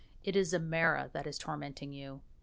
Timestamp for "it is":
0.23-0.51